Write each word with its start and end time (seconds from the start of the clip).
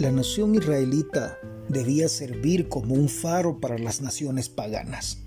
La 0.00 0.10
nación 0.10 0.54
israelita 0.54 1.38
debía 1.68 2.08
servir 2.08 2.70
como 2.70 2.94
un 2.94 3.10
faro 3.10 3.60
para 3.60 3.76
las 3.76 4.00
naciones 4.00 4.48
paganas, 4.48 5.18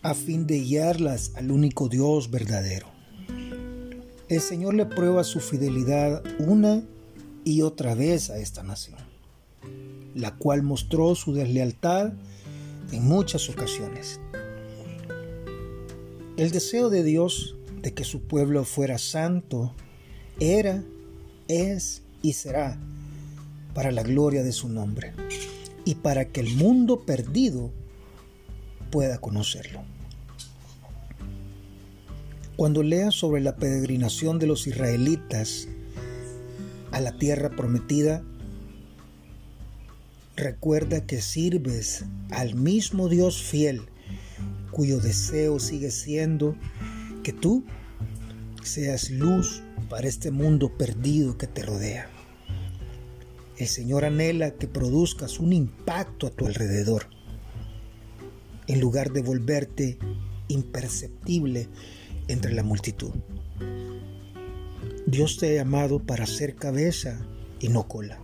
a 0.00 0.14
fin 0.14 0.46
de 0.46 0.60
guiarlas 0.60 1.32
al 1.34 1.50
único 1.50 1.88
Dios 1.88 2.30
verdadero. 2.30 2.86
El 4.28 4.40
Señor 4.40 4.74
le 4.74 4.86
prueba 4.86 5.24
su 5.24 5.40
fidelidad 5.40 6.22
una 6.38 6.84
y 7.42 7.62
otra 7.62 7.96
vez 7.96 8.30
a 8.30 8.38
esta 8.38 8.62
nación, 8.62 9.00
la 10.14 10.36
cual 10.36 10.62
mostró 10.62 11.16
su 11.16 11.34
deslealtad 11.34 12.12
en 12.92 13.04
muchas 13.04 13.50
ocasiones. 13.50 14.20
El 16.36 16.52
deseo 16.52 16.90
de 16.90 17.02
Dios 17.02 17.56
de 17.82 17.92
que 17.92 18.04
su 18.04 18.20
pueblo 18.20 18.62
fuera 18.62 18.98
santo 18.98 19.74
era, 20.38 20.84
es 21.48 22.02
y 22.22 22.34
será 22.34 22.78
para 23.74 23.90
la 23.90 24.02
gloria 24.02 24.42
de 24.42 24.52
su 24.52 24.68
nombre 24.68 25.12
y 25.84 25.96
para 25.96 26.26
que 26.26 26.40
el 26.40 26.54
mundo 26.54 27.04
perdido 27.04 27.72
pueda 28.90 29.18
conocerlo. 29.18 29.82
Cuando 32.56 32.84
leas 32.84 33.14
sobre 33.14 33.42
la 33.42 33.56
peregrinación 33.56 34.38
de 34.38 34.46
los 34.46 34.68
israelitas 34.68 35.66
a 36.92 37.00
la 37.00 37.18
tierra 37.18 37.50
prometida, 37.50 38.22
recuerda 40.36 41.04
que 41.04 41.20
sirves 41.20 42.04
al 42.30 42.54
mismo 42.54 43.08
Dios 43.08 43.42
fiel, 43.42 43.82
cuyo 44.70 45.00
deseo 45.00 45.58
sigue 45.58 45.90
siendo 45.90 46.56
que 47.24 47.32
tú 47.32 47.64
seas 48.62 49.10
luz 49.10 49.62
para 49.88 50.06
este 50.06 50.30
mundo 50.30 50.76
perdido 50.78 51.36
que 51.36 51.48
te 51.48 51.62
rodea. 51.62 52.13
El 53.56 53.68
Señor 53.68 54.04
anhela 54.04 54.50
que 54.50 54.66
produzcas 54.66 55.38
un 55.38 55.52
impacto 55.52 56.26
a 56.26 56.30
tu 56.30 56.46
alrededor, 56.46 57.06
en 58.66 58.80
lugar 58.80 59.12
de 59.12 59.22
volverte 59.22 59.98
imperceptible 60.48 61.68
entre 62.26 62.52
la 62.52 62.64
multitud. 62.64 63.12
Dios 65.06 65.36
te 65.36 65.50
ha 65.50 65.62
llamado 65.62 66.00
para 66.00 66.26
ser 66.26 66.56
cabeza 66.56 67.24
y 67.60 67.68
no 67.68 67.86
cola. 67.86 68.18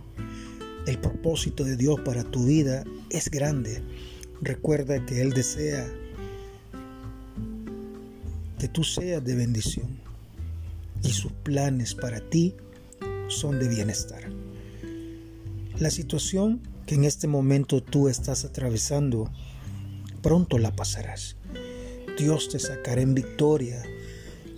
El 0.85 0.99
propósito 0.99 1.63
de 1.63 1.77
Dios 1.77 2.01
para 2.01 2.23
tu 2.23 2.45
vida 2.45 2.83
es 3.09 3.29
grande. 3.29 3.81
Recuerda 4.41 5.05
que 5.05 5.21
Él 5.21 5.31
desea 5.31 5.87
que 8.59 8.67
tú 8.67 8.83
seas 8.83 9.23
de 9.23 9.35
bendición 9.35 9.97
y 11.03 11.11
sus 11.11 11.31
planes 11.31 11.95
para 11.95 12.19
ti 12.19 12.55
son 13.27 13.59
de 13.59 13.67
bienestar. 13.69 14.40
La 15.81 15.89
situación 15.89 16.61
que 16.85 16.93
en 16.93 17.05
este 17.05 17.27
momento 17.27 17.81
tú 17.81 18.07
estás 18.07 18.45
atravesando, 18.45 19.31
pronto 20.21 20.59
la 20.59 20.75
pasarás. 20.75 21.37
Dios 22.19 22.49
te 22.49 22.59
sacará 22.59 23.01
en 23.01 23.15
victoria, 23.15 23.81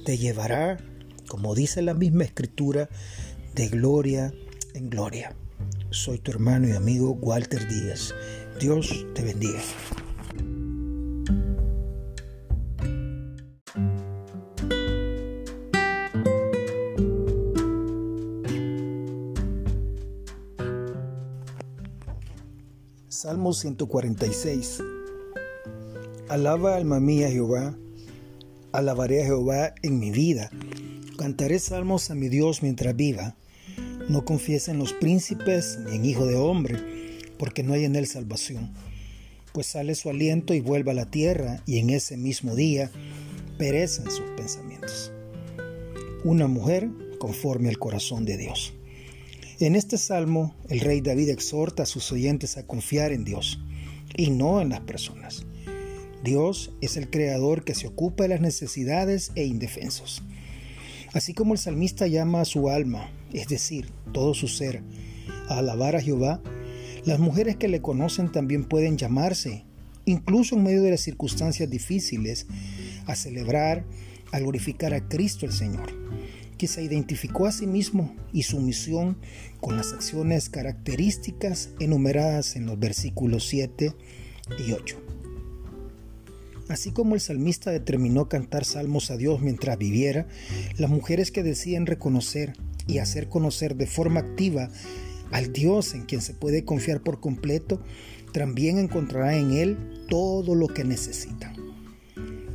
te 0.03 0.17
llevará, 0.17 0.83
como 1.29 1.55
dice 1.55 1.81
la 1.81 1.93
misma 1.93 2.25
escritura, 2.25 2.89
de 3.55 3.69
gloria 3.69 4.33
en 4.73 4.89
gloria. 4.89 5.33
Soy 5.91 6.19
tu 6.19 6.29
hermano 6.31 6.67
y 6.67 6.73
amigo 6.73 7.11
Walter 7.11 7.69
Díaz. 7.69 8.13
Dios 8.59 9.05
te 9.15 9.23
bendiga. 9.23 9.61
Salmo 23.43 23.51
146. 23.51 24.81
Alaba 26.29 26.77
alma 26.77 27.01
mía 27.01 27.29
Jehová, 27.29 27.75
alabaré 28.71 29.21
a 29.21 29.25
Jehová 29.25 29.73
en 29.81 29.99
mi 29.99 30.11
vida. 30.11 30.49
Cantaré 31.17 31.59
salmos 31.59 32.09
a 32.09 32.15
mi 32.15 32.29
Dios 32.29 32.63
mientras 32.63 32.95
viva. 32.95 33.35
No 34.07 34.23
confiese 34.23 34.71
en 34.71 34.77
los 34.79 34.93
príncipes 34.93 35.77
ni 35.85 35.97
en 35.97 36.05
hijo 36.05 36.25
de 36.25 36.37
hombre, 36.37 36.77
porque 37.37 37.63
no 37.63 37.73
hay 37.73 37.83
en 37.83 37.97
él 37.97 38.07
salvación. 38.07 38.71
Pues 39.51 39.67
sale 39.67 39.93
su 39.95 40.09
aliento 40.09 40.53
y 40.53 40.61
vuelve 40.61 40.91
a 40.91 40.93
la 40.95 41.11
tierra, 41.11 41.61
y 41.65 41.79
en 41.79 41.89
ese 41.89 42.15
mismo 42.15 42.55
día 42.55 42.91
perecen 43.57 44.09
sus 44.09 44.29
pensamientos. 44.37 45.11
Una 46.23 46.47
mujer 46.47 46.89
conforme 47.19 47.67
al 47.67 47.77
corazón 47.77 48.23
de 48.23 48.37
Dios. 48.37 48.73
En 49.65 49.77
este 49.77 49.97
salmo, 49.97 50.53
el 50.67 50.81
rey 50.81 50.99
David 50.99 51.29
exhorta 51.29 51.83
a 51.83 51.85
sus 51.85 52.11
oyentes 52.11 52.57
a 52.57 52.67
confiar 52.67 53.13
en 53.13 53.23
Dios 53.23 53.61
y 54.13 54.29
no 54.29 54.59
en 54.59 54.67
las 54.67 54.81
personas. 54.81 55.45
Dios 56.21 56.73
es 56.81 56.97
el 56.97 57.09
creador 57.09 57.63
que 57.63 57.73
se 57.73 57.87
ocupa 57.87 58.23
de 58.23 58.27
las 58.27 58.41
necesidades 58.41 59.31
e 59.35 59.45
indefensos. 59.45 60.21
Así 61.13 61.33
como 61.33 61.53
el 61.53 61.59
salmista 61.59 62.07
llama 62.07 62.41
a 62.41 62.45
su 62.45 62.67
alma, 62.67 63.09
es 63.31 63.47
decir, 63.47 63.89
todo 64.11 64.33
su 64.33 64.49
ser, 64.49 64.83
a 65.47 65.59
alabar 65.59 65.95
a 65.95 66.01
Jehová, 66.01 66.41
las 67.05 67.19
mujeres 67.19 67.55
que 67.55 67.69
le 67.69 67.81
conocen 67.81 68.33
también 68.33 68.65
pueden 68.65 68.97
llamarse, 68.97 69.63
incluso 70.03 70.57
en 70.57 70.63
medio 70.63 70.81
de 70.81 70.91
las 70.91 70.99
circunstancias 70.99 71.69
difíciles, 71.69 72.47
a 73.05 73.15
celebrar, 73.15 73.85
a 74.33 74.39
glorificar 74.39 74.93
a 74.93 75.07
Cristo 75.07 75.45
el 75.45 75.53
Señor 75.53 76.03
que 76.53 76.67
se 76.67 76.83
identificó 76.83 77.45
a 77.45 77.51
sí 77.51 77.67
mismo 77.67 78.15
y 78.31 78.43
su 78.43 78.59
misión 78.59 79.17
con 79.59 79.77
las 79.77 79.93
acciones 79.93 80.49
características 80.49 81.69
enumeradas 81.79 82.55
en 82.55 82.65
los 82.65 82.79
versículos 82.79 83.47
7 83.47 83.93
y 84.65 84.71
8. 84.71 84.97
Así 86.69 86.91
como 86.91 87.15
el 87.15 87.21
salmista 87.21 87.71
determinó 87.71 88.29
cantar 88.29 88.65
salmos 88.65 89.11
a 89.11 89.17
Dios 89.17 89.41
mientras 89.41 89.77
viviera, 89.77 90.27
las 90.77 90.89
mujeres 90.89 91.31
que 91.31 91.43
deciden 91.43 91.85
reconocer 91.85 92.53
y 92.87 92.99
hacer 92.99 93.27
conocer 93.27 93.75
de 93.75 93.87
forma 93.87 94.21
activa 94.21 94.69
al 95.31 95.51
Dios 95.51 95.93
en 95.93 96.03
quien 96.03 96.21
se 96.21 96.33
puede 96.33 96.63
confiar 96.63 97.01
por 97.01 97.19
completo, 97.19 97.81
también 98.33 98.77
encontrará 98.79 99.37
en 99.37 99.51
Él 99.51 100.05
todo 100.09 100.55
lo 100.55 100.67
que 100.67 100.83
necesita. 100.83 101.53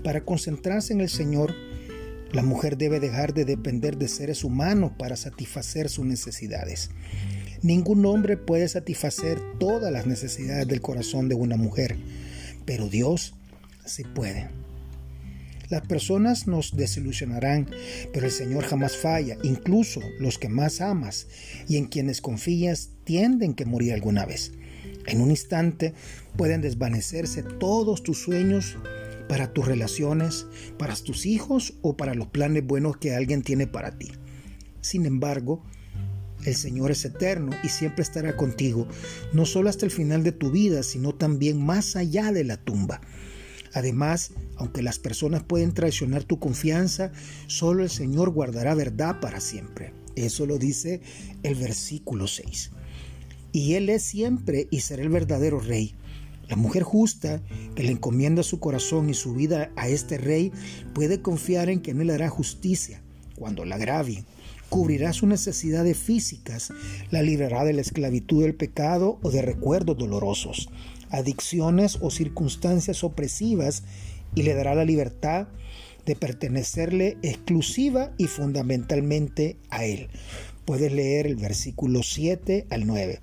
Para 0.05 0.25
concentrarse 0.25 0.93
en 0.93 1.01
el 1.01 1.09
Señor, 1.09 1.55
la 2.33 2.43
mujer 2.43 2.77
debe 2.77 3.01
dejar 3.01 3.35
de 3.35 3.45
depender 3.45 3.97
de 3.97 4.09
seres 4.09 4.45
humanos 4.45 4.93
para 4.99 5.17
satisfacer 5.17 5.89
sus 5.89 6.05
necesidades. 6.05 6.91
Ningún 7.63 8.05
hombre 8.07 8.37
puede 8.37 8.69
satisfacer 8.69 9.41
todas 9.59 9.93
las 9.93 10.07
necesidades 10.07 10.69
del 10.69 10.81
corazón 10.81 11.29
de 11.29 11.35
una 11.35 11.57
mujer, 11.57 11.97
pero 12.65 12.89
Dios 12.89 13.35
sí 13.85 14.05
puede. 14.05 14.51
Las 15.71 15.87
personas 15.87 16.47
nos 16.47 16.77
desilusionarán, 16.77 17.69
pero 18.13 18.27
el 18.27 18.33
Señor 18.33 18.65
jamás 18.65 18.97
falla. 18.97 19.37
Incluso 19.43 20.01
los 20.19 20.39
que 20.39 20.49
más 20.49 20.81
amas 20.81 21.27
y 21.69 21.77
en 21.77 21.87
quienes 21.87 22.23
confías 22.23 22.91
tienden 23.05 23.55
que 23.55 23.67
morir 23.67 23.93
alguna 23.93 24.25
vez. 24.25 24.53
En 25.07 25.21
un 25.21 25.31
instante 25.31 25.93
pueden 26.37 26.63
desvanecerse 26.63 27.43
todos 27.43 28.03
tus 28.03 28.23
sueños 28.23 28.79
para 29.29 29.53
tus 29.53 29.67
relaciones, 29.67 30.47
para 30.79 30.95
tus 30.97 31.27
hijos 31.27 31.75
o 31.83 31.97
para 31.97 32.15
los 32.15 32.29
planes 32.29 32.67
buenos 32.67 32.97
que 32.97 33.15
alguien 33.15 33.43
tiene 33.43 33.67
para 33.67 33.99
ti. 33.99 34.11
Sin 34.81 35.07
embargo, 35.07 35.63
el 36.45 36.55
Señor 36.55 36.91
es 36.91 37.05
eterno 37.05 37.51
y 37.63 37.69
siempre 37.69 38.03
estará 38.03 38.37
contigo, 38.37 38.87
no 39.33 39.45
solo 39.45 39.69
hasta 39.69 39.85
el 39.85 39.91
final 39.91 40.23
de 40.23 40.33
tu 40.33 40.51
vida, 40.51 40.83
sino 40.83 41.15
también 41.15 41.65
más 41.65 41.97
allá 41.97 42.33
de 42.33 42.45
la 42.45 42.57
tumba. 42.57 43.01
Además, 43.75 44.33
aunque 44.57 44.83
las 44.83 44.99
personas 44.99 45.43
pueden 45.43 45.75
traicionar 45.75 46.25
tu 46.25 46.39
confianza, 46.39 47.13
solo 47.47 47.83
el 47.83 47.91
Señor 47.91 48.31
guardará 48.31 48.75
verdad 48.75 49.21
para 49.21 49.41
siempre. 49.41 49.93
Eso 50.17 50.47
lo 50.47 50.59
dice 50.59 51.01
el 51.43 51.55
versículo 51.55 52.27
6. 52.27 52.71
Y 53.53 53.75
Él 53.75 53.89
es 53.89 54.03
siempre 54.03 54.69
y 54.71 54.81
será 54.81 55.03
el 55.03 55.11
verdadero 55.11 55.61
Rey. 55.61 55.95
La 56.49 56.57
mujer 56.57 56.83
justa 56.83 57.43
que 57.75 57.83
le 57.83 57.93
encomienda 57.93 58.43
su 58.43 58.59
corazón 58.59 59.11
y 59.11 59.15
su 59.15 59.35
vida 59.35 59.71
a 59.77 59.89
este 59.89 60.19
rey 60.19 60.53
puede 60.95 61.21
confiar 61.21 61.69
en 61.69 61.81
que 61.81 61.95
no 61.95 62.05
le 62.05 62.15
hará 62.15 62.29
justicia 62.29 63.03
cuando 63.39 63.65
la 63.65 63.77
agravien, 63.77 64.25
cubrirá 64.69 65.13
sus 65.13 65.29
necesidades 65.29 65.97
físicas, 65.97 66.73
la 67.11 67.23
librará 67.23 67.65
de 67.65 67.73
la 67.73 67.81
esclavitud 67.81 68.43
del 68.43 68.55
pecado 68.55 69.19
o 69.23 69.31
de 69.31 69.43
recuerdos 69.43 69.97
dolorosos, 69.97 70.69
adicciones 71.11 71.99
o 72.01 72.11
circunstancias 72.11 73.05
opresivas 73.05 73.85
y 74.35 74.43
le 74.43 74.55
dará 74.55 74.75
la 74.75 74.85
libertad 74.85 75.49
de 76.05 76.17
pertenecerle 76.17 77.17
exclusiva 77.23 78.13
y 78.19 78.27
fundamentalmente 78.27 79.57
a 79.71 79.85
él. 79.85 80.09
Puedes 80.65 80.93
leer 80.93 81.27
el 81.27 81.37
versículo 81.37 82.03
7 82.03 82.67
al 82.71 82.87
9. 82.87 83.21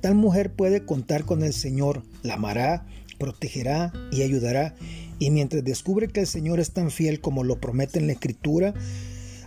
Tal 0.00 0.14
mujer 0.14 0.52
puede 0.52 0.84
contar 0.84 1.24
con 1.24 1.42
el 1.42 1.52
Señor, 1.52 2.02
la 2.22 2.34
amará, 2.34 2.86
protegerá 3.18 3.92
y 4.12 4.22
ayudará. 4.22 4.74
Y 5.18 5.30
mientras 5.30 5.64
descubre 5.64 6.08
que 6.08 6.20
el 6.20 6.26
Señor 6.26 6.60
es 6.60 6.70
tan 6.70 6.90
fiel 6.90 7.20
como 7.20 7.42
lo 7.42 7.60
promete 7.60 7.98
en 7.98 8.06
la 8.06 8.12
Escritura, 8.12 8.74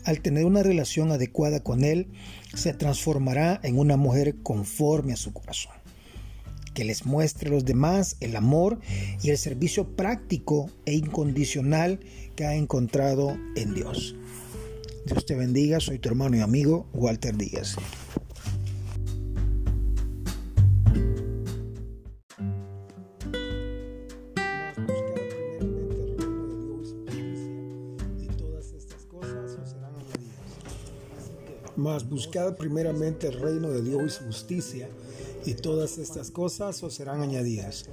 al 0.03 0.21
tener 0.21 0.45
una 0.45 0.63
relación 0.63 1.11
adecuada 1.11 1.61
con 1.61 1.83
Él, 1.83 2.07
se 2.53 2.73
transformará 2.73 3.59
en 3.63 3.77
una 3.77 3.97
mujer 3.97 4.35
conforme 4.43 5.13
a 5.13 5.17
su 5.17 5.31
corazón, 5.31 5.73
que 6.73 6.83
les 6.83 7.05
muestre 7.05 7.49
a 7.49 7.53
los 7.53 7.65
demás 7.65 8.17
el 8.19 8.35
amor 8.35 8.79
y 9.21 9.29
el 9.29 9.37
servicio 9.37 9.95
práctico 9.95 10.69
e 10.85 10.95
incondicional 10.95 11.99
que 12.35 12.45
ha 12.45 12.55
encontrado 12.55 13.37
en 13.55 13.73
Dios. 13.73 14.15
Dios 15.05 15.25
te 15.25 15.35
bendiga, 15.35 15.79
soy 15.79 15.99
tu 15.99 16.09
hermano 16.09 16.35
y 16.35 16.41
amigo 16.41 16.87
Walter 16.93 17.37
Díaz. 17.37 17.75
Buscad 31.99 32.55
primeramente 32.55 33.27
el 33.27 33.39
reino 33.39 33.69
de 33.69 33.81
Dios 33.81 34.03
y 34.03 34.09
su 34.09 34.25
justicia, 34.25 34.89
y 35.45 35.55
todas 35.55 35.97
estas 35.97 36.31
cosas 36.31 36.81
os 36.83 36.93
serán 36.93 37.21
añadidas. 37.21 37.85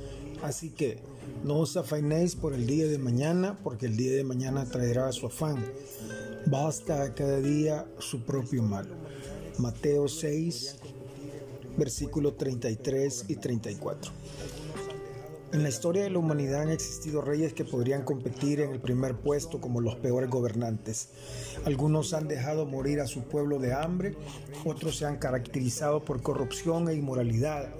Así 0.42 0.70
que 0.70 0.98
no 1.44 1.58
os 1.58 1.76
afainéis 1.76 2.36
por 2.36 2.52
el 2.52 2.66
día 2.66 2.86
de 2.86 2.98
mañana, 2.98 3.58
porque 3.64 3.86
el 3.86 3.96
día 3.96 4.12
de 4.12 4.24
mañana 4.24 4.64
traerá 4.66 5.10
su 5.12 5.26
afán. 5.26 5.64
Basta 6.46 7.02
a 7.02 7.14
cada 7.14 7.40
día 7.40 7.86
su 7.98 8.22
propio 8.22 8.62
mal. 8.62 8.88
Mateo 9.58 10.06
6, 10.06 10.76
versículos 11.76 12.36
33 12.36 13.24
y 13.28 13.36
34. 13.36 14.12
En 15.50 15.62
la 15.62 15.70
historia 15.70 16.02
de 16.02 16.10
la 16.10 16.18
humanidad 16.18 16.60
han 16.60 16.70
existido 16.70 17.22
reyes 17.22 17.54
que 17.54 17.64
podrían 17.64 18.02
competir 18.02 18.60
en 18.60 18.70
el 18.70 18.80
primer 18.80 19.14
puesto 19.16 19.62
como 19.62 19.80
los 19.80 19.96
peores 19.96 20.28
gobernantes. 20.28 21.08
Algunos 21.64 22.12
han 22.12 22.28
dejado 22.28 22.66
morir 22.66 23.00
a 23.00 23.06
su 23.06 23.22
pueblo 23.22 23.58
de 23.58 23.72
hambre, 23.72 24.14
otros 24.66 24.98
se 24.98 25.06
han 25.06 25.16
caracterizado 25.16 26.04
por 26.04 26.20
corrupción 26.20 26.90
e 26.90 26.94
inmoralidad. 26.94 27.70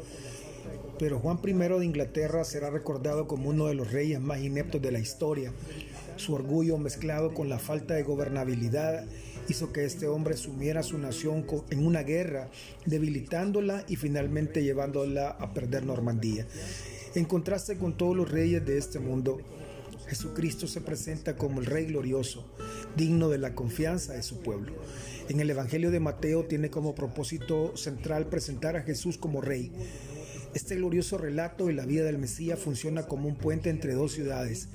Pero 0.99 1.19
Juan 1.19 1.41
I 1.45 1.53
de 1.53 1.85
Inglaterra 1.85 2.43
será 2.45 2.71
recordado 2.71 3.27
como 3.27 3.51
uno 3.51 3.67
de 3.67 3.75
los 3.75 3.93
reyes 3.93 4.19
más 4.19 4.41
ineptos 4.41 4.81
de 4.81 4.91
la 4.91 4.99
historia. 4.99 5.53
Su 6.17 6.33
orgullo 6.33 6.79
mezclado 6.79 7.35
con 7.35 7.51
la 7.51 7.59
falta 7.59 7.93
de 7.93 8.03
gobernabilidad 8.03 9.05
hizo 9.47 9.73
que 9.75 9.85
este 9.85 10.09
hombre 10.09 10.39
sumiera 10.39 10.81
a 10.81 10.85
su 10.85 10.97
nación 10.97 11.45
en 11.69 11.87
una 11.87 12.03
guerra, 12.03 12.49
debilitándola 12.87 13.85
y 13.89 13.97
finalmente 13.97 14.63
llevándola 14.63 15.29
a 15.29 15.53
perder 15.53 15.85
Normandía. 15.85 16.47
En 17.15 17.25
contraste 17.25 17.77
con 17.77 17.97
todos 17.97 18.15
los 18.15 18.31
reyes 18.31 18.65
de 18.67 18.77
este 18.77 18.99
mundo, 18.99 19.39
Jesucristo 20.09 20.67
se 20.67 20.81
presenta 20.81 21.37
como 21.37 21.61
el 21.61 21.67
Rey 21.67 21.87
glorioso, 21.87 22.47
digno 22.97 23.29
de 23.29 23.39
la 23.39 23.55
confianza 23.55 24.13
de 24.13 24.23
su 24.23 24.41
pueblo. 24.41 24.73
En 25.29 25.41
el 25.41 25.51
Evangelio 25.51 25.91
de 25.91 26.01
Mateo 26.01 26.45
tiene 26.45 26.71
como 26.71 26.95
propósito 26.95 27.77
central 27.77 28.27
presentar 28.29 28.77
a 28.77 28.83
Jesús 28.83 29.17
como 29.17 29.41
Rey. 29.41 29.73
Este 30.55 30.77
glorioso 30.77 31.19
relato 31.19 31.67
de 31.67 31.75
la 31.75 31.87
vida 31.87 32.05
del 32.05 32.19
Mesías 32.19 32.59
funciona 32.59 33.07
como 33.07 33.29
un 33.29 33.37
puente 33.37 33.71
entre 33.71 33.95
dos 33.95 34.13
ciudades. 34.13 34.69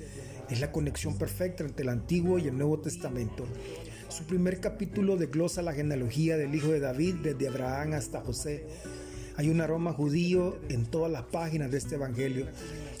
Es 0.50 0.60
la 0.60 0.72
conexión 0.72 1.16
perfecta 1.16 1.64
entre 1.64 1.84
el 1.84 1.88
Antiguo 1.88 2.38
y 2.38 2.48
el 2.48 2.56
Nuevo 2.56 2.80
Testamento. 2.80 3.44
Su 4.08 4.24
primer 4.24 4.60
capítulo 4.60 5.16
desglosa 5.16 5.62
la 5.62 5.72
genealogía 5.72 6.36
del 6.36 6.54
hijo 6.54 6.68
de 6.68 6.80
David 6.80 7.16
desde 7.22 7.48
Abraham 7.48 7.94
hasta 7.94 8.20
José 8.20 8.66
hay 9.36 9.48
un 9.48 9.60
aroma 9.60 9.92
judío 9.92 10.58
en 10.68 10.86
todas 10.86 11.10
las 11.10 11.24
páginas 11.24 11.70
de 11.70 11.78
este 11.78 11.96
Evangelio 11.96 12.46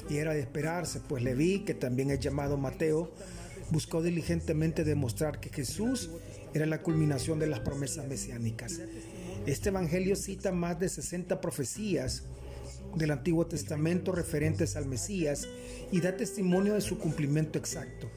y 0.08 0.16
era 0.16 0.34
de 0.34 0.40
esperarse, 0.40 1.00
pues 1.00 1.22
Leví, 1.22 1.60
que 1.60 1.74
también 1.74 2.10
es 2.10 2.20
llamado 2.20 2.56
Mateo, 2.56 3.12
buscó 3.70 4.02
diligentemente 4.02 4.84
demostrar 4.84 5.40
que 5.40 5.50
Jesús 5.50 6.10
era 6.52 6.66
la 6.66 6.82
culminación 6.82 7.38
de 7.38 7.46
las 7.46 7.60
promesas 7.60 8.06
mesiánicas. 8.06 8.80
Este 9.46 9.68
Evangelio 9.68 10.16
cita 10.16 10.52
más 10.52 10.78
de 10.78 10.88
60 10.88 11.40
profecías 11.40 12.24
del 12.96 13.10
Antiguo 13.10 13.46
Testamento 13.46 14.12
referentes 14.12 14.76
al 14.76 14.86
Mesías 14.86 15.48
y 15.90 16.00
da 16.00 16.16
testimonio 16.16 16.74
de 16.74 16.80
su 16.80 16.98
cumplimiento 16.98 17.58
exacto. 17.58 18.08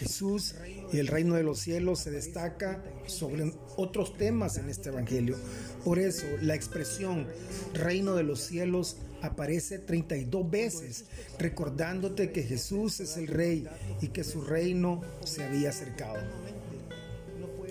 Jesús 0.00 0.54
y 0.92 0.98
el 0.98 1.08
reino 1.08 1.34
de 1.34 1.42
los 1.42 1.58
cielos 1.58 2.00
se 2.00 2.10
destaca 2.10 2.82
sobre 3.06 3.52
otros 3.76 4.16
temas 4.16 4.56
en 4.56 4.70
este 4.70 4.88
Evangelio. 4.88 5.36
Por 5.84 5.98
eso 5.98 6.26
la 6.42 6.54
expresión 6.54 7.26
reino 7.74 8.14
de 8.14 8.22
los 8.22 8.40
cielos 8.40 8.96
aparece 9.22 9.78
32 9.78 10.50
veces, 10.50 11.04
recordándote 11.38 12.32
que 12.32 12.42
Jesús 12.42 13.00
es 13.00 13.16
el 13.16 13.26
rey 13.26 13.66
y 14.00 14.08
que 14.08 14.24
su 14.24 14.42
reino 14.42 15.02
se 15.24 15.44
había 15.44 15.70
acercado. 15.70 16.18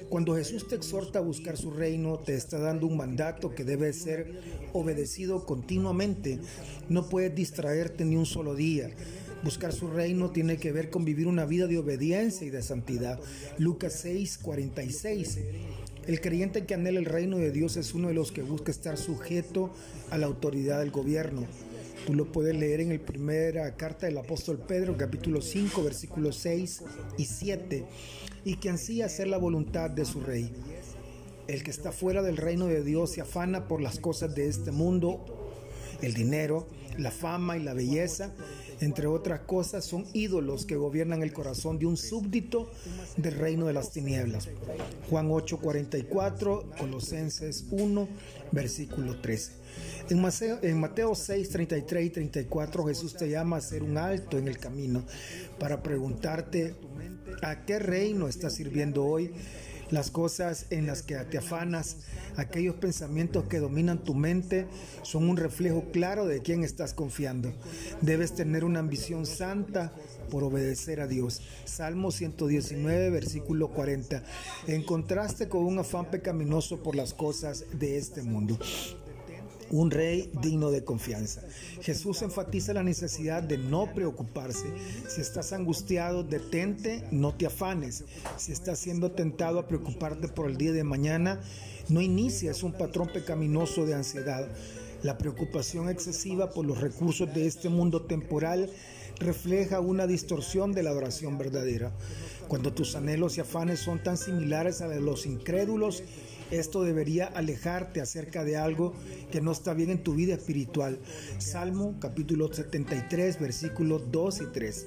Cuando 0.10 0.36
Jesús 0.36 0.68
te 0.68 0.76
exhorta 0.76 1.20
a 1.20 1.22
buscar 1.22 1.56
su 1.56 1.70
reino, 1.70 2.18
te 2.18 2.34
está 2.34 2.58
dando 2.58 2.88
un 2.88 2.98
mandato 2.98 3.54
que 3.54 3.64
debe 3.64 3.94
ser 3.94 4.42
obedecido 4.74 5.46
continuamente. 5.46 6.40
No 6.90 7.08
puedes 7.10 7.36
distraerte 7.36 8.06
ni 8.06 8.16
un 8.16 8.26
solo 8.26 8.56
día. 8.56 8.90
Buscar 9.44 9.72
su 9.72 9.88
reino 9.88 10.32
tiene 10.32 10.58
que 10.58 10.72
ver 10.72 10.90
con 10.90 11.06
vivir 11.06 11.28
una 11.28 11.46
vida 11.46 11.68
de 11.68 11.78
obediencia 11.78 12.46
y 12.46 12.50
de 12.50 12.64
santidad. 12.64 13.20
Lucas 13.60 13.94
6, 14.02 14.40
46. 14.40 15.40
El 16.10 16.22
creyente 16.22 16.66
que 16.66 16.74
anhela 16.74 16.98
el 16.98 17.06
reino 17.06 17.38
de 17.38 17.52
Dios 17.52 17.78
es 17.78 17.94
uno 17.94 18.08
de 18.08 18.16
los 18.16 18.32
que 18.32 18.42
busca 18.42 18.72
estar 18.72 18.98
sujeto 18.98 19.70
a 20.10 20.18
la 20.18 20.26
autoridad 20.26 20.80
del 20.80 20.90
gobierno. 20.90 21.46
Tú 22.08 22.16
lo 22.16 22.32
puedes 22.32 22.56
leer 22.56 22.82
en 22.82 22.90
la 22.90 22.98
primera 22.98 23.76
carta 23.76 24.08
del 24.08 24.18
apóstol 24.18 24.58
Pedro, 24.58 24.98
capítulo 24.98 25.40
5, 25.40 25.84
versículos 25.84 26.38
6 26.38 26.82
y 27.20 27.26
7, 27.26 27.86
y 28.44 28.56
que 28.56 28.70
ansía 28.72 29.06
hacer 29.06 29.28
la 29.28 29.38
voluntad 29.38 29.92
de 29.92 30.04
su 30.04 30.20
rey. 30.22 30.52
El 31.48 31.62
que 31.62 31.70
está 31.70 31.92
fuera 31.92 32.24
del 32.24 32.38
reino 32.38 32.66
de 32.66 32.84
Dios 32.84 33.12
se 33.12 33.22
afana 33.22 33.68
por 33.68 33.80
las 33.80 34.00
cosas 34.00 34.34
de 34.34 34.48
este 34.48 34.72
mundo, 34.72 35.24
el 36.02 36.16
dinero, 36.16 36.66
la 36.98 37.12
fama 37.12 37.56
y 37.56 37.62
la 37.62 37.76
belleza, 37.76 38.34
entre 38.82 39.08
otras 39.08 39.42
cosas, 39.42 39.86
son 39.86 40.06
ídolos 40.14 40.66
que 40.66 40.76
gobiernan 40.76 41.22
el 41.22 41.34
corazón 41.34 41.80
de 41.80 41.86
un 41.86 41.98
súbdito 41.98 42.72
del 43.18 43.36
reino 43.36 43.68
de 43.68 43.74
las 43.74 43.92
tinieblas. 43.92 44.50
Juan 45.10 45.30
8:44, 45.30 46.78
Colosenses 46.78 47.66
1, 47.72 48.08
versículo 48.52 49.20
13. 49.20 49.54
En 50.10 50.22
Mateo, 50.22 50.60
en 50.62 50.80
Mateo 50.80 51.14
6, 51.14 51.50
33 51.50 52.06
y 52.06 52.10
34 52.10 52.86
Jesús 52.86 53.16
te 53.16 53.30
llama 53.30 53.58
a 53.58 53.60
hacer 53.60 53.84
un 53.84 53.98
alto 53.98 54.38
en 54.38 54.48
el 54.48 54.58
camino 54.58 55.04
para 55.60 55.84
preguntarte 55.84 56.76
a 57.42 57.66
qué 57.66 57.80
reino 57.80 58.28
estás 58.28 58.56
sirviendo 58.56 59.06
hoy 59.06 59.32
las 59.92 60.12
cosas 60.12 60.66
en 60.70 60.86
las 60.86 61.02
que 61.02 61.16
te 61.16 61.38
afanas, 61.38 61.98
aquellos 62.38 62.76
pensamientos 62.76 63.46
que 63.46 63.60
dominan 63.60 64.04
tu 64.04 64.14
mente, 64.14 64.68
son 65.02 65.30
un 65.30 65.38
reflejo 65.38 65.86
claro 65.92 66.26
de 66.26 66.42
quién 66.42 66.64
estás 66.64 66.94
confiando. 66.94 67.54
Debes 68.02 68.36
tener 68.36 68.64
una 68.64 68.80
ambición 68.80 69.26
santa 69.26 69.92
por 70.30 70.44
obedecer 70.44 71.02
a 71.02 71.08
Dios. 71.08 71.42
Salmo 71.66 72.12
119, 72.12 73.10
versículo 73.10 73.70
40. 73.70 74.24
En 74.68 74.84
contraste 74.84 75.50
con 75.50 75.66
un 75.66 75.80
afán 75.80 76.06
pecaminoso 76.06 76.84
por 76.84 76.96
las 76.96 77.14
cosas 77.14 77.66
de 77.74 77.98
este 77.98 78.22
mundo 78.22 78.60
un 79.72 79.92
rey 79.92 80.32
digno 80.42 80.72
de 80.72 80.84
confianza. 80.84 81.42
Jesús 81.82 82.22
enfatiza 82.22 82.74
la 82.74 82.84
necesidad 82.84 83.44
de 83.44 83.58
no 83.58 83.94
preocuparse. 83.94 84.68
Si 85.08 85.22
estás 85.22 85.54
angustiado, 85.54 86.24
detente, 86.24 87.04
no 87.12 87.34
te 87.34 87.46
afanes. 87.46 88.04
Si 88.38 88.52
estás 88.52 88.80
siendo 88.80 89.12
tentado 89.12 89.60
a 89.60 89.68
preocuparte 89.68 90.28
por 90.28 90.50
el 90.50 90.58
día 90.58 90.72
de 90.72 90.84
mañana, 90.84 91.40
no 91.90 92.02
inicies 92.02 92.64
un 92.64 92.74
patrón 92.74 93.10
pecaminoso 93.14 93.86
de 93.86 93.96
ansiedad. 93.96 94.48
La 95.04 95.18
preocupación 95.18 95.90
excesiva 95.90 96.52
por 96.52 96.66
los 96.66 96.82
recursos 96.82 97.34
de 97.34 97.48
este 97.48 97.70
mundo 97.70 98.02
temporal 98.02 98.70
refleja 99.20 99.80
una 99.80 100.08
distorsión 100.08 100.72
de 100.74 100.84
la 100.84 100.90
adoración 100.92 101.38
verdadera. 101.38 101.92
Cuando 102.48 102.74
tus 102.74 102.96
anhelos 102.96 103.38
y 103.38 103.42
afanes 103.42 103.80
son 103.80 104.02
tan 104.02 104.18
similares 104.18 104.82
a 104.82 104.88
los 104.88 105.26
incrédulos, 105.26 106.04
esto 106.52 106.84
debería 106.84 107.26
alejarte 107.26 108.02
acerca 108.02 108.44
de 108.44 108.58
algo 108.58 108.94
que 109.32 109.42
no 109.42 109.52
está 109.52 109.74
bien 109.74 109.90
en 109.90 110.04
tu 110.04 110.16
vida 110.16 110.34
espiritual. 110.34 111.00
Salmo 111.38 111.96
capítulo 112.00 112.52
73 112.52 113.40
versículos 113.40 114.12
2 114.12 114.42
y 114.42 114.46
3. 114.54 114.86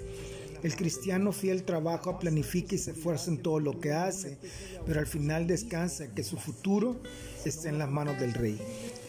El 0.63 0.77
cristiano 0.77 1.33
fiel 1.33 1.65
trabaja, 1.65 2.19
planifica 2.19 2.75
y 2.75 2.79
se 2.79 2.93
esfuerza 2.93 3.31
en 3.31 3.39
todo 3.39 3.59
lo 3.59 3.81
que 3.81 3.93
hace, 3.93 4.39
pero 4.87 5.01
al 5.01 5.07
final 5.07 5.47
descansa 5.47 6.15
que 6.15 6.23
su 6.23 6.37
futuro 6.37 7.01
está 7.45 7.69
en 7.69 7.79
las 7.79 7.91
manos 7.91 8.19
del 8.21 8.33
Rey. 8.33 8.59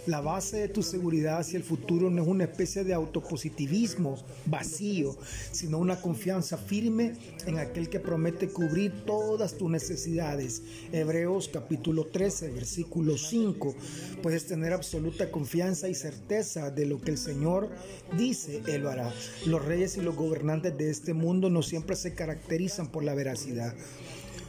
La 0.05 0.19
base 0.19 0.57
de 0.57 0.67
tu 0.67 0.83
seguridad 0.83 1.37
hacia 1.37 1.55
el 1.55 1.63
futuro 1.63 2.09
no 2.09 2.23
es 2.23 2.27
una 2.27 2.43
especie 2.43 2.83
de 2.83 2.93
autopositivismo 2.93 4.17
vacío, 4.45 5.17
sino 5.53 5.77
una 5.77 6.01
confianza 6.01 6.57
firme 6.57 7.13
en 7.45 7.57
aquel 7.57 7.87
que 7.87 8.01
promete 8.01 8.49
cubrir 8.49 9.05
todas 9.05 9.57
tus 9.57 9.71
necesidades. 9.71 10.61
Hebreos 10.91 11.49
capítulo 11.53 12.07
13, 12.07 12.49
versículo 12.49 13.17
5. 13.17 13.75
Puedes 14.21 14.45
tener 14.45 14.73
absoluta 14.73 15.31
confianza 15.31 15.87
y 15.87 15.95
certeza 15.95 16.69
de 16.69 16.85
lo 16.85 16.99
que 16.99 17.11
el 17.11 17.17
Señor 17.17 17.69
dice, 18.17 18.61
Él 18.67 18.85
hará. 18.87 19.13
Los 19.45 19.63
reyes 19.63 19.95
y 19.95 20.01
los 20.01 20.17
gobernantes 20.17 20.77
de 20.77 20.89
este 20.89 21.13
mundo 21.13 21.49
no 21.49 21.61
siempre 21.61 21.95
se 21.95 22.13
caracterizan 22.13 22.91
por 22.91 23.05
la 23.05 23.13
veracidad. 23.13 23.73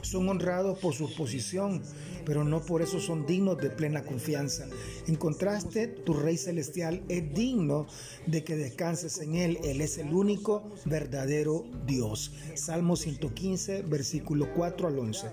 Son 0.04 0.28
honrados 0.28 0.78
por 0.78 0.94
su 0.94 1.12
posición, 1.14 1.80
pero 2.26 2.44
no 2.44 2.60
por 2.60 2.82
eso 2.82 3.00
son 3.00 3.24
dignos 3.24 3.56
de 3.56 3.70
plena 3.70 4.04
confianza. 4.04 4.66
En 5.06 5.16
contraste, 5.16 5.88
tu 5.88 6.12
Rey 6.12 6.36
Celestial 6.36 7.02
es 7.08 7.32
digno 7.32 7.86
de 8.26 8.44
que 8.44 8.54
descanses 8.54 9.18
en 9.18 9.34
Él. 9.34 9.58
Él 9.64 9.80
es 9.80 9.96
el 9.96 10.12
único 10.12 10.62
verdadero 10.84 11.64
Dios. 11.86 12.32
Salmo 12.54 12.96
115, 12.96 13.82
versículo 13.82 14.52
4 14.54 14.88
al 14.88 14.98
11. 14.98 15.26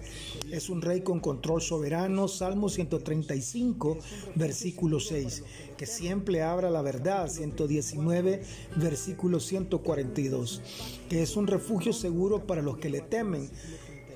Es 0.52 0.70
un 0.70 0.82
Rey 0.82 1.02
con 1.02 1.20
control 1.20 1.62
soberano. 1.62 2.30
Salmo 2.30 2.70
135, 2.70 3.98
versículo 4.36 5.02
6. 5.02 5.44
Que 5.78 5.86
siempre 5.86 6.44
abra 6.44 6.70
la 6.70 6.82
verdad. 6.82 7.30
119, 7.30 8.42
versículo 8.78 9.42
142. 9.42 10.62
Que 11.10 11.24
es 11.24 11.36
un 11.36 11.48
refugio 11.48 11.92
seguro 11.92 12.48
para 12.48 12.62
los 12.62 12.78
que 12.78 12.90
le 12.90 13.02
temen 13.02 13.50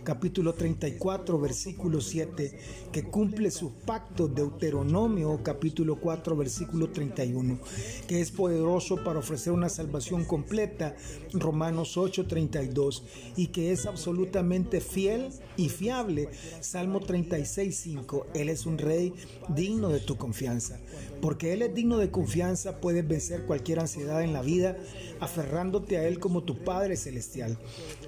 capítulo 0.05 0.53
34, 0.53 1.39
versículo 1.39 2.00
7, 2.00 2.57
que 2.91 3.03
cumple 3.03 3.50
sus 3.50 3.71
pactos, 3.71 4.33
Deuteronomio 4.33 5.41
capítulo 5.43 6.00
4, 6.00 6.38
versículo 6.38 6.91
31, 6.91 7.59
que 8.07 8.21
es 8.21 8.29
poderoso 8.29 9.03
para 9.03 9.19
ofrecer 9.19 9.51
una 9.51 9.67
salvación 9.67 10.24
completa, 10.24 10.95
Romanos 11.33 11.97
8, 11.97 12.27
32, 12.27 13.03
y 13.35 13.47
que 13.47 13.71
es 13.71 13.88
absolutamente 13.88 14.79
fiel 14.79 15.29
y 15.57 15.69
fiable, 15.69 16.29
Salmo 16.62 17.00
36, 17.00 17.75
5, 17.75 18.27
Él 18.35 18.50
es 18.50 18.67
un 18.67 18.77
rey 18.77 19.12
digno 19.50 19.89
de 19.89 20.00
tu 20.00 20.17
confianza. 20.17 20.79
Porque 21.19 21.53
Él 21.53 21.63
es 21.63 21.74
digno 21.74 21.97
de 21.97 22.12
confianza, 22.12 22.79
puedes 22.79 23.07
vencer 23.07 23.45
cualquier 23.45 23.79
ansiedad 23.79 24.21
en 24.21 24.33
la 24.33 24.43
vida, 24.43 24.77
aferrándote 25.19 25.97
a 25.97 26.07
Él 26.07 26.19
como 26.19 26.43
tu 26.43 26.63
Padre 26.63 26.95
Celestial. 26.95 27.57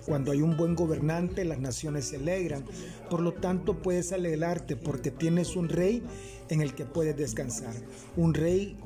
Cuando 0.06 0.32
hay 0.32 0.42
un 0.42 0.56
buen 0.56 0.76
gobernante, 0.76 1.44
las 1.44 1.58
naciones 1.60 1.87
se 2.02 2.18
alegran. 2.18 2.64
Por 3.10 3.22
lo 3.22 3.34
tanto, 3.34 3.82
puedes 3.82 4.12
alegrarte 4.12 4.76
porque 4.76 5.12
tienes 5.12 5.56
un 5.56 5.70
rey 5.70 6.04
en 6.50 6.62
el 6.62 6.74
que 6.74 6.86
puedes 6.86 7.16
descansar. 7.18 7.74
Un 8.16 8.34
rey 8.34 8.78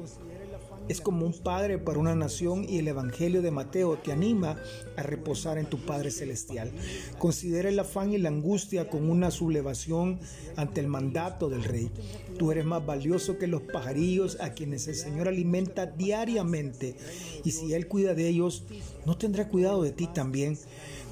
es 0.87 0.99
como 0.99 1.25
un 1.25 1.33
padre 1.33 1.77
para 1.77 1.99
una 1.99 2.15
nación 2.15 2.65
y 2.67 2.79
el 2.79 2.87
Evangelio 2.87 3.41
de 3.41 3.51
Mateo 3.51 3.97
te 3.97 4.11
anima 4.11 4.57
a 4.97 5.03
reposar 5.03 5.57
en 5.57 5.67
tu 5.67 5.77
Padre 5.77 6.11
Celestial. 6.11 6.71
Considera 7.17 7.69
el 7.69 7.79
afán 7.79 8.11
y 8.11 8.17
la 8.17 8.29
angustia 8.29 8.89
con 8.89 9.09
una 9.09 9.31
sublevación 9.31 10.19
ante 10.57 10.81
el 10.81 10.87
mandato 10.87 11.49
del 11.49 11.63
Rey. 11.63 11.89
Tú 12.37 12.51
eres 12.51 12.65
más 12.65 12.85
valioso 12.85 13.37
que 13.37 13.47
los 13.47 13.61
pajarillos 13.61 14.37
a 14.41 14.53
quienes 14.53 14.87
el 14.87 14.95
Señor 14.95 15.27
alimenta 15.27 15.85
diariamente 15.85 16.95
y 17.43 17.51
si 17.51 17.73
Él 17.73 17.87
cuida 17.87 18.13
de 18.13 18.27
ellos, 18.27 18.63
¿no 19.05 19.17
tendrá 19.17 19.47
cuidado 19.47 19.83
de 19.83 19.91
ti 19.91 20.07
también? 20.07 20.57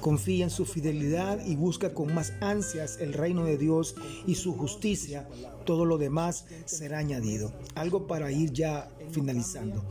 Confía 0.00 0.44
en 0.44 0.50
su 0.50 0.64
fidelidad 0.64 1.44
y 1.44 1.56
busca 1.56 1.92
con 1.92 2.14
más 2.14 2.32
ansias 2.40 2.98
el 3.00 3.12
reino 3.12 3.44
de 3.44 3.58
Dios 3.58 3.94
y 4.26 4.34
su 4.36 4.54
justicia. 4.54 5.28
Todo 5.66 5.84
lo 5.84 5.98
demás 5.98 6.46
será 6.64 6.98
añadido. 6.98 7.52
Algo 7.74 8.06
para 8.06 8.32
ir 8.32 8.52
ya 8.52 8.90
finalizando. 9.10 9.84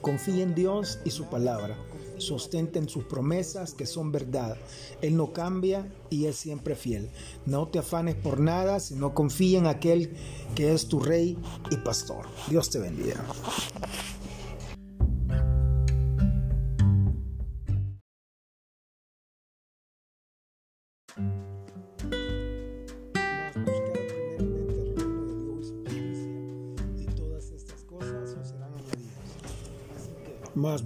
Confía 0.00 0.44
en 0.44 0.54
Dios 0.54 1.00
y 1.04 1.10
su 1.10 1.24
palabra. 1.24 1.76
Sostente 2.18 2.86
sus 2.88 3.04
promesas 3.04 3.74
que 3.74 3.86
son 3.86 4.12
verdad. 4.12 4.56
Él 5.02 5.16
no 5.16 5.32
cambia 5.32 5.92
y 6.10 6.26
es 6.26 6.36
siempre 6.36 6.76
fiel. 6.76 7.10
No 7.46 7.68
te 7.68 7.80
afanes 7.80 8.14
por 8.14 8.40
nada, 8.40 8.80
sino 8.80 9.14
confía 9.14 9.58
en 9.58 9.66
aquel 9.66 10.16
que 10.54 10.72
es 10.72 10.86
tu 10.86 11.00
rey 11.00 11.36
y 11.70 11.76
pastor. 11.76 12.26
Dios 12.48 12.70
te 12.70 12.78
bendiga. 12.78 13.24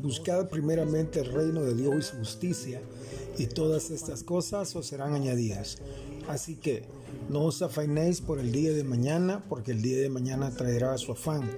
Buscad 0.02 0.49
primeramente 0.49 1.21
el 1.21 1.32
reino 1.32 1.62
de 1.62 1.75
Dios 1.75 1.94
y 1.97 2.02
su 2.02 2.16
justicia, 2.18 2.80
y 3.38 3.47
todas 3.47 3.90
estas 3.90 4.23
cosas 4.23 4.75
os 4.76 4.87
serán 4.87 5.14
añadidas. 5.14 5.78
Así 6.28 6.56
que 6.56 6.85
no 7.30 7.44
os 7.44 7.62
afainéis 7.62 8.21
por 8.21 8.38
el 8.38 8.52
día 8.52 8.73
de 8.73 8.85
mañana, 8.85 9.44
porque 9.49 9.73
el 9.73 9.80
día 9.80 9.99
de 9.99 10.09
mañana 10.09 10.50
traerá 10.50 10.97
su 10.99 11.12
afán. 11.12 11.49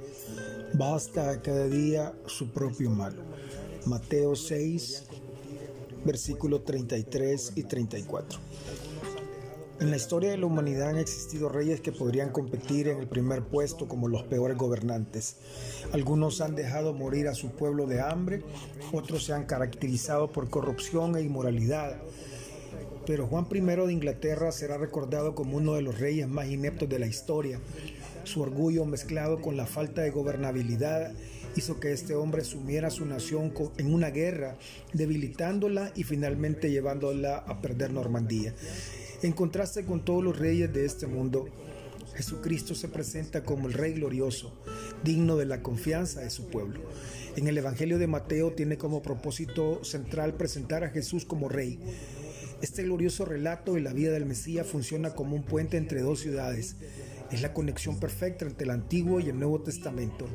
Basta 0.74 1.30
a 1.30 1.40
cada 1.40 1.66
día 1.66 2.14
su 2.26 2.50
propio 2.50 2.90
mal. 2.90 3.14
Mateo 3.86 4.36
6, 4.36 5.04
versículo 6.04 6.60
33 6.60 7.52
y 7.56 7.62
34. 7.64 8.38
En 9.80 9.90
la 9.90 9.96
historia 9.96 10.30
de 10.30 10.38
la 10.38 10.46
humanidad 10.46 10.90
han 10.90 10.98
existido 10.98 11.48
reyes 11.48 11.80
que 11.80 11.90
podrían 11.90 12.30
competir 12.30 12.86
en 12.86 13.00
el 13.00 13.08
primer 13.08 13.42
puesto 13.42 13.88
como 13.88 14.06
los 14.06 14.22
peores 14.22 14.56
gobernantes. 14.56 15.36
Algunos 15.92 16.40
han 16.40 16.54
dejado 16.54 16.94
morir 16.94 17.26
a 17.26 17.34
su 17.34 17.50
pueblo 17.50 17.86
de 17.86 18.00
hambre, 18.00 18.44
otros 18.92 19.24
se 19.24 19.32
han 19.32 19.46
caracterizado 19.46 20.30
por 20.30 20.48
corrupción 20.48 21.16
e 21.16 21.22
inmoralidad. 21.22 21.96
Pero 23.04 23.26
Juan 23.26 23.48
I 23.50 23.60
de 23.60 23.92
Inglaterra 23.92 24.52
será 24.52 24.78
recordado 24.78 25.34
como 25.34 25.56
uno 25.56 25.74
de 25.74 25.82
los 25.82 25.98
reyes 25.98 26.28
más 26.28 26.46
ineptos 26.46 26.88
de 26.88 27.00
la 27.00 27.06
historia. 27.06 27.58
Su 28.22 28.42
orgullo 28.42 28.84
mezclado 28.84 29.42
con 29.42 29.56
la 29.56 29.66
falta 29.66 30.02
de 30.02 30.10
gobernabilidad 30.10 31.12
hizo 31.56 31.80
que 31.80 31.92
este 31.92 32.14
hombre 32.14 32.44
sumiera 32.44 32.88
a 32.88 32.92
su 32.92 33.04
nación 33.06 33.52
en 33.76 33.92
una 33.92 34.10
guerra, 34.10 34.56
debilitándola 34.92 35.90
y 35.96 36.04
finalmente 36.04 36.70
llevándola 36.70 37.38
a 37.38 37.60
perder 37.60 37.92
Normandía. 37.92 38.54
En 39.24 39.32
contraste 39.32 39.86
con 39.86 40.04
todos 40.04 40.22
los 40.22 40.38
reyes 40.38 40.70
de 40.74 40.84
este 40.84 41.06
mundo, 41.06 41.48
Jesucristo 42.14 42.74
se 42.74 42.88
presenta 42.88 43.42
como 43.42 43.68
el 43.68 43.72
Rey 43.72 43.94
glorioso, 43.94 44.52
digno 45.02 45.38
de 45.38 45.46
la 45.46 45.62
confianza 45.62 46.20
de 46.20 46.28
su 46.28 46.48
pueblo. 46.48 46.82
En 47.34 47.48
el 47.48 47.56
Evangelio 47.56 47.96
de 47.96 48.06
Mateo 48.06 48.52
tiene 48.52 48.76
como 48.76 49.00
propósito 49.00 49.82
central 49.82 50.34
presentar 50.34 50.84
a 50.84 50.90
Jesús 50.90 51.24
como 51.24 51.48
Rey. 51.48 51.78
Este 52.60 52.82
glorioso 52.82 53.24
relato 53.24 53.72
de 53.72 53.80
la 53.80 53.94
vida 53.94 54.12
del 54.12 54.26
Mesías 54.26 54.66
funciona 54.66 55.14
como 55.14 55.36
un 55.36 55.42
puente 55.42 55.78
entre 55.78 56.02
dos 56.02 56.20
ciudades. 56.20 56.76
Es 57.32 57.40
la 57.40 57.54
conexión 57.54 57.98
perfecta 57.98 58.44
entre 58.44 58.64
el 58.64 58.72
Antiguo 58.72 59.20
y 59.20 59.30
el 59.30 59.38
Nuevo 59.38 59.62
Testamento. 59.62 60.26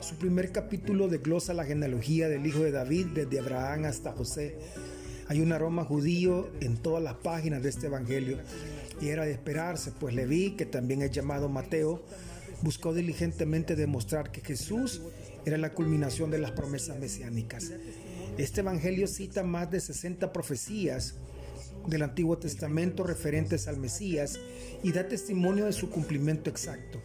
Su 0.00 0.16
primer 0.16 0.50
capítulo 0.50 1.06
desglosa 1.06 1.54
la 1.54 1.66
genealogía 1.66 2.28
del 2.28 2.44
hijo 2.44 2.64
de 2.64 2.72
David 2.72 3.06
desde 3.14 3.38
Abraham 3.38 3.84
hasta 3.84 4.10
José 4.10 4.58
hay 5.28 5.40
un 5.40 5.52
aroma 5.52 5.84
judío 5.84 6.50
en 6.60 6.76
todas 6.76 7.02
las 7.02 7.14
páginas 7.14 7.62
de 7.62 7.70
este 7.70 7.86
Evangelio 7.86 8.38
y 9.00 9.08
era 9.08 9.24
de 9.24 9.32
esperarse, 9.32 9.92
pues 9.92 10.14
Leví, 10.14 10.52
que 10.52 10.66
también 10.66 11.02
es 11.02 11.10
llamado 11.10 11.48
Mateo, 11.48 12.02
buscó 12.62 12.94
diligentemente 12.94 13.76
demostrar 13.76 14.30
que 14.30 14.40
Jesús 14.40 15.02
era 15.44 15.58
la 15.58 15.72
culminación 15.72 16.30
de 16.30 16.38
las 16.38 16.52
promesas 16.52 16.98
mesiánicas. 16.98 17.72
Este 18.38 18.60
Evangelio 18.60 19.06
cita 19.06 19.42
más 19.42 19.70
de 19.70 19.80
60 19.80 20.32
profecías 20.32 21.14
del 21.86 22.02
Antiguo 22.02 22.38
Testamento 22.38 23.04
referentes 23.04 23.68
al 23.68 23.76
Mesías 23.76 24.38
y 24.82 24.92
da 24.92 25.06
testimonio 25.06 25.66
de 25.66 25.72
su 25.72 25.90
cumplimiento 25.90 26.50
exacto. 26.50 27.00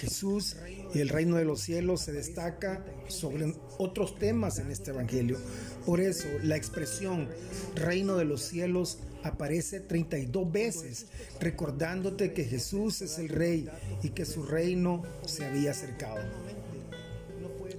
Jesús 0.00 0.56
y 0.94 1.00
el 1.00 1.08
reino 1.08 1.36
de 1.36 1.44
los 1.44 1.60
cielos 1.60 2.02
se 2.02 2.12
destaca 2.12 2.84
sobre 3.08 3.54
otros 3.78 4.18
temas 4.18 4.58
en 4.58 4.70
este 4.70 4.90
Evangelio. 4.90 5.38
Por 5.86 6.00
eso 6.00 6.26
la 6.42 6.56
expresión 6.56 7.28
reino 7.74 8.16
de 8.16 8.24
los 8.24 8.42
cielos 8.42 8.98
aparece 9.22 9.80
32 9.80 10.50
veces, 10.50 11.06
recordándote 11.40 12.32
que 12.32 12.44
Jesús 12.44 13.02
es 13.02 13.18
el 13.18 13.28
rey 13.28 13.68
y 14.02 14.10
que 14.10 14.24
su 14.24 14.42
reino 14.42 15.02
se 15.26 15.44
había 15.44 15.72
acercado. 15.72 16.20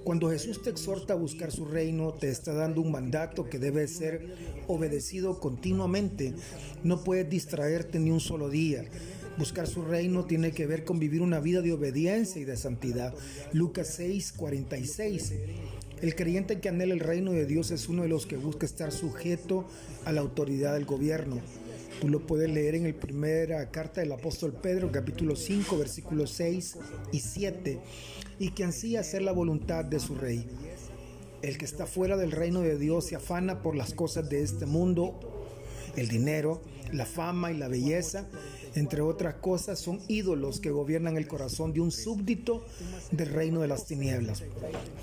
Cuando 0.04 0.30
Jesús 0.30 0.62
te 0.62 0.70
exhorta 0.70 1.12
a 1.12 1.16
buscar 1.16 1.52
su 1.52 1.64
reino, 1.64 2.12
te 2.12 2.28
está 2.28 2.52
dando 2.52 2.80
un 2.80 2.90
mandato 2.90 3.48
que 3.48 3.60
debe 3.60 3.86
ser 3.86 4.34
obedecido 4.66 5.38
continuamente. 5.38 6.34
No 6.82 7.04
puedes 7.04 7.30
distraerte 7.30 8.00
ni 8.00 8.10
un 8.10 8.18
solo 8.18 8.48
día. 8.48 8.84
Buscar 9.38 9.66
su 9.66 9.82
reino 9.82 10.24
tiene 10.24 10.52
que 10.52 10.66
ver 10.66 10.84
con 10.84 10.98
vivir 10.98 11.22
una 11.22 11.40
vida 11.40 11.62
de 11.62 11.72
obediencia 11.72 12.40
y 12.40 12.44
de 12.44 12.56
santidad. 12.56 13.14
Lucas 13.52 13.88
6, 13.96 14.32
46. 14.36 15.32
El 16.02 16.14
creyente 16.14 16.60
que 16.60 16.68
anhela 16.68 16.92
el 16.92 17.00
reino 17.00 17.32
de 17.32 17.46
Dios 17.46 17.70
es 17.70 17.88
uno 17.88 18.02
de 18.02 18.08
los 18.08 18.26
que 18.26 18.36
busca 18.36 18.66
estar 18.66 18.92
sujeto 18.92 19.64
a 20.04 20.12
la 20.12 20.20
autoridad 20.20 20.74
del 20.74 20.84
gobierno. 20.84 21.40
Tú 22.00 22.08
lo 22.08 22.26
puedes 22.26 22.50
leer 22.50 22.74
en 22.74 22.84
la 22.84 22.92
primera 22.92 23.70
carta 23.70 24.00
del 24.00 24.10
apóstol 24.10 24.52
Pedro, 24.52 24.90
capítulo 24.90 25.36
5, 25.36 25.78
versículos 25.78 26.32
6 26.32 26.76
y 27.12 27.20
7, 27.20 27.78
y 28.40 28.50
que 28.50 28.64
ansía 28.64 29.00
hacer 29.00 29.22
la 29.22 29.30
voluntad 29.30 29.84
de 29.84 30.00
su 30.00 30.16
rey. 30.16 30.44
El 31.42 31.58
que 31.58 31.64
está 31.64 31.86
fuera 31.86 32.16
del 32.16 32.32
reino 32.32 32.60
de 32.60 32.76
Dios 32.76 33.06
se 33.06 33.14
afana 33.14 33.62
por 33.62 33.76
las 33.76 33.94
cosas 33.94 34.28
de 34.28 34.42
este 34.42 34.66
mundo, 34.66 35.20
el 35.96 36.08
dinero, 36.08 36.60
la 36.92 37.06
fama 37.06 37.52
y 37.52 37.56
la 37.56 37.68
belleza, 37.68 38.28
entre 38.74 39.02
otras 39.02 39.34
cosas, 39.34 39.78
son 39.78 40.00
ídolos 40.08 40.60
que 40.60 40.70
gobiernan 40.70 41.16
el 41.16 41.28
corazón 41.28 41.72
de 41.72 41.80
un 41.80 41.90
súbdito 41.90 42.64
del 43.10 43.28
reino 43.28 43.60
de 43.60 43.68
las 43.68 43.86
tinieblas. 43.86 44.42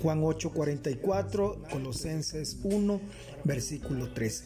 Juan 0.02 0.22
8:44, 0.22 1.68
Colosenses 1.70 2.58
1, 2.62 3.00
versículo 3.44 4.12
13. 4.12 4.44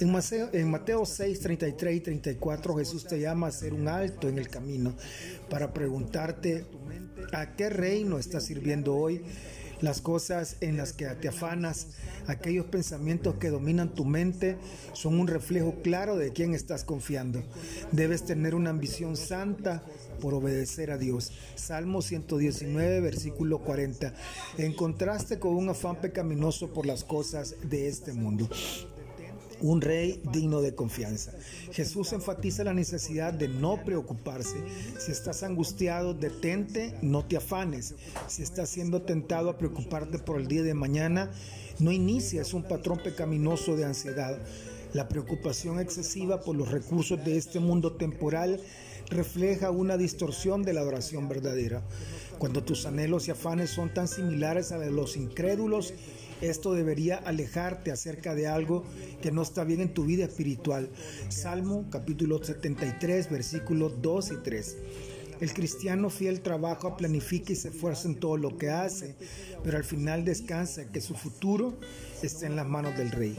En 0.00 0.12
Mateo, 0.12 0.48
en 0.52 0.70
Mateo 0.70 1.04
6, 1.04 1.40
33 1.40 1.96
y 1.96 2.00
34 2.00 2.76
Jesús 2.76 3.04
te 3.04 3.20
llama 3.20 3.46
a 3.46 3.50
hacer 3.50 3.72
un 3.72 3.88
alto 3.88 4.28
en 4.28 4.38
el 4.38 4.48
camino 4.48 4.94
para 5.50 5.72
preguntarte 5.72 6.64
a 7.32 7.54
qué 7.56 7.68
reino 7.68 8.18
estás 8.18 8.44
sirviendo 8.44 8.94
hoy 8.94 9.22
las 9.80 10.00
cosas 10.00 10.56
en 10.60 10.76
las 10.76 10.92
que 10.92 11.06
te 11.06 11.28
afanas, 11.28 11.88
aquellos 12.26 12.66
pensamientos 12.66 13.36
que 13.36 13.50
dominan 13.50 13.94
tu 13.94 14.04
mente, 14.04 14.56
son 14.92 15.18
un 15.18 15.26
reflejo 15.26 15.74
claro 15.82 16.16
de 16.16 16.32
quién 16.32 16.54
estás 16.54 16.84
confiando. 16.84 17.42
Debes 17.92 18.24
tener 18.24 18.54
una 18.54 18.70
ambición 18.70 19.16
santa 19.16 19.82
por 20.20 20.34
obedecer 20.34 20.90
a 20.90 20.98
Dios. 20.98 21.32
Salmo 21.54 22.02
119, 22.02 23.00
versículo 23.00 23.60
40. 23.60 24.14
En 24.58 24.74
contraste 24.74 25.38
con 25.38 25.54
un 25.54 25.68
afán 25.68 25.96
pecaminoso 25.96 26.72
por 26.72 26.86
las 26.86 27.04
cosas 27.04 27.54
de 27.68 27.88
este 27.88 28.12
mundo 28.12 28.48
un 29.60 29.80
rey 29.80 30.22
digno 30.32 30.60
de 30.60 30.74
confianza. 30.74 31.32
Jesús 31.72 32.12
enfatiza 32.12 32.64
la 32.64 32.74
necesidad 32.74 33.32
de 33.32 33.48
no 33.48 33.84
preocuparse. 33.84 34.56
Si 34.98 35.12
estás 35.12 35.42
angustiado, 35.42 36.14
detente, 36.14 36.94
no 37.02 37.24
te 37.24 37.36
afanes. 37.36 37.94
Si 38.26 38.42
estás 38.42 38.68
siendo 38.68 39.02
tentado 39.02 39.50
a 39.50 39.58
preocuparte 39.58 40.18
por 40.18 40.40
el 40.40 40.48
día 40.48 40.62
de 40.62 40.74
mañana, 40.74 41.30
no 41.78 41.92
inicies 41.92 42.54
un 42.54 42.64
patrón 42.64 42.98
pecaminoso 43.02 43.76
de 43.76 43.84
ansiedad. 43.84 44.38
La 44.94 45.08
preocupación 45.08 45.80
excesiva 45.80 46.40
por 46.40 46.56
los 46.56 46.70
recursos 46.70 47.22
de 47.24 47.36
este 47.36 47.60
mundo 47.60 47.92
temporal 47.92 48.60
refleja 49.10 49.70
una 49.70 49.96
distorsión 49.96 50.62
de 50.62 50.72
la 50.72 50.82
oración 50.82 51.28
verdadera. 51.28 51.82
Cuando 52.38 52.62
tus 52.62 52.86
anhelos 52.86 53.26
y 53.26 53.32
afanes 53.32 53.70
son 53.70 53.92
tan 53.92 54.06
similares 54.06 54.70
a 54.70 54.78
los 54.78 55.16
incrédulos, 55.16 55.92
esto 56.40 56.72
debería 56.72 57.16
alejarte 57.16 57.90
acerca 57.90 58.36
de 58.36 58.46
algo 58.46 58.84
que 59.20 59.32
no 59.32 59.42
está 59.42 59.64
bien 59.64 59.80
en 59.80 59.92
tu 59.92 60.04
vida 60.04 60.24
espiritual. 60.24 60.88
Salmo 61.30 61.86
capítulo 61.90 62.42
73 62.42 63.28
versículos 63.28 64.00
2 64.00 64.30
y 64.30 64.36
3. 64.44 64.76
El 65.40 65.52
cristiano 65.52 66.10
fiel 66.10 66.40
trabaja, 66.40 66.96
planifica 66.96 67.52
y 67.52 67.56
se 67.56 67.68
esfuerza 67.68 68.06
en 68.06 68.16
todo 68.16 68.36
lo 68.36 68.56
que 68.56 68.70
hace, 68.70 69.16
pero 69.64 69.76
al 69.76 69.84
final 69.84 70.24
descansa 70.24 70.90
que 70.92 71.00
su 71.00 71.14
futuro 71.14 71.78
está 72.22 72.46
en 72.46 72.54
las 72.54 72.66
manos 72.66 72.96
del 72.96 73.10
Rey. 73.10 73.36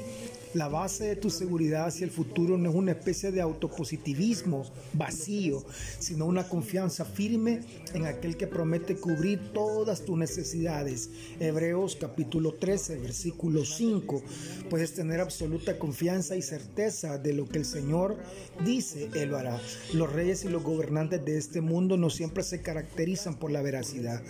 La 0.55 0.67
base 0.67 1.03
de 1.05 1.15
tu 1.15 1.29
seguridad 1.29 1.85
hacia 1.85 2.05
el 2.05 2.09
futuro 2.09 2.57
no 2.57 2.71
es 2.71 2.75
una 2.75 2.93
especie 2.93 3.31
de 3.31 3.39
autopositivismo 3.39 4.65
vacío, 4.93 5.63
sino 5.99 6.25
una 6.25 6.49
confianza 6.49 7.05
firme 7.05 7.61
en 7.93 8.07
aquel 8.07 8.35
que 8.35 8.47
promete 8.47 8.95
cubrir 8.95 9.53
todas 9.53 10.05
tus 10.05 10.17
necesidades. 10.17 11.11
Hebreos 11.39 11.95
capítulo 12.01 12.55
13, 12.55 12.97
versículo 12.97 13.63
5. 13.63 14.23
Puedes 14.71 14.95
tener 14.95 15.19
absoluta 15.19 15.77
confianza 15.77 16.35
y 16.35 16.41
certeza 16.41 17.19
de 17.19 17.33
lo 17.33 17.47
que 17.47 17.59
el 17.59 17.65
Señor 17.65 18.17
dice, 18.65 19.07
Él 19.13 19.35
hará. 19.35 19.61
Los 19.93 20.11
reyes 20.11 20.45
y 20.45 20.49
los 20.49 20.63
gobernantes 20.63 21.23
de 21.23 21.37
este 21.37 21.61
mundo 21.61 21.95
no 21.95 22.09
siempre 22.09 22.41
se 22.41 22.63
caracterizan 22.63 23.35
por 23.35 23.51
la 23.51 23.61
veracidad 23.61 24.23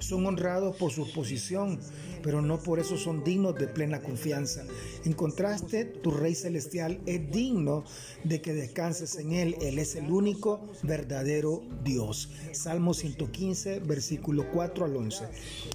son 0.00 0.26
honrados 0.26 0.76
por 0.76 0.90
su 0.90 1.10
posición, 1.12 1.78
pero 2.22 2.42
no 2.42 2.58
por 2.58 2.78
eso 2.78 2.96
son 2.96 3.24
dignos 3.24 3.54
de 3.54 3.68
plena 3.68 4.00
confianza. 4.00 4.64
En 5.04 5.12
contraste, 5.12 5.84
tu 5.84 6.10
Rey 6.10 6.34
Celestial 6.34 7.00
es 7.06 7.30
digno 7.30 7.84
de 8.24 8.40
que 8.40 8.52
descanses 8.52 9.16
en 9.16 9.32
Él. 9.32 9.56
Él 9.60 9.78
es 9.78 9.94
el 9.96 10.10
único 10.10 10.60
verdadero 10.82 11.62
Dios. 11.84 12.30
Salmo 12.52 12.94
115, 12.94 13.80
versículo 13.80 14.50
4 14.52 14.84
al 14.84 14.96
11. 14.96 15.24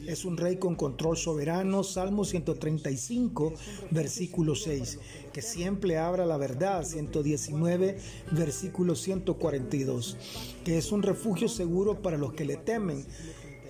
Es 0.07 0.25
un 0.25 0.37
Rey 0.37 0.57
con 0.57 0.75
control 0.75 1.17
soberano. 1.17 1.83
Salmo 1.83 2.25
135, 2.25 3.53
versículo 3.91 4.55
6. 4.55 4.99
Que 5.33 5.41
siempre 5.41 5.97
abra 5.97 6.25
la 6.25 6.37
verdad. 6.37 6.83
119, 6.83 7.97
versículo 8.31 8.95
142. 8.95 10.17
Que 10.63 10.77
es 10.77 10.91
un 10.91 11.03
refugio 11.03 11.47
seguro 11.47 12.01
para 12.01 12.17
los 12.17 12.33
que 12.33 12.45
le 12.45 12.57
temen 12.57 13.05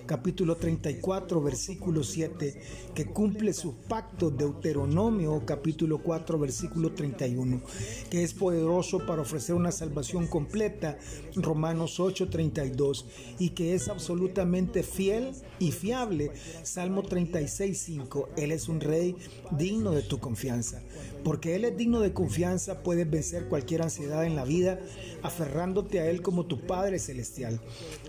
capítulo 0.06 0.56
34, 0.56 1.42
versículo 1.42 2.02
7, 2.02 2.60
que 2.94 3.06
cumple 3.06 3.52
sus 3.52 3.74
pactos, 3.88 4.36
Deuteronomio 4.36 5.42
capítulo 5.44 5.98
4, 5.98 6.38
versículo 6.38 6.92
31, 6.92 7.60
que 8.08 8.22
es 8.22 8.32
poderoso 8.32 9.04
para 9.04 9.22
ofrecer 9.22 9.54
una 9.54 9.72
salvación 9.72 10.26
completa, 10.26 10.96
Romanos 11.34 12.00
8, 12.00 12.30
32, 12.30 13.06
y 13.38 13.50
que 13.50 13.74
es 13.74 13.88
absolutamente 13.88 14.82
fiel 14.82 15.32
y 15.58 15.72
fiable, 15.72 16.30
Salmo 16.62 17.02
36, 17.02 17.78
5, 17.78 18.28
Él 18.36 18.52
es 18.52 18.68
un 18.68 18.80
rey 18.80 19.16
digno 19.50 19.90
de 19.90 20.02
tu 20.02 20.18
confianza. 20.18 20.82
Porque 21.24 21.56
Él 21.56 21.64
es 21.64 21.76
digno 21.76 22.00
de 22.00 22.12
confianza, 22.12 22.82
puedes 22.82 23.10
vencer 23.10 23.48
cualquier 23.48 23.82
ansiedad 23.82 24.24
en 24.24 24.36
la 24.36 24.44
vida, 24.44 24.78
aferrándote 25.22 25.98
a 25.98 26.08
Él 26.08 26.22
como 26.22 26.46
tu 26.46 26.60
Padre 26.60 27.00
Celestial. 27.00 27.60